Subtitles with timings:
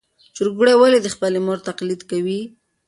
[0.35, 2.39] چرګوړي ولې د خپلې مور تقلید کوي؟